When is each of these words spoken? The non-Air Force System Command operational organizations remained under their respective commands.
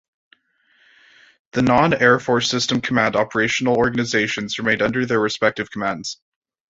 The 1.51 1.61
non-Air 1.61 2.17
Force 2.19 2.49
System 2.49 2.81
Command 2.81 3.15
operational 3.15 3.77
organizations 3.77 4.57
remained 4.57 4.81
under 4.81 5.05
their 5.05 5.19
respective 5.19 5.69
commands. 5.69 6.19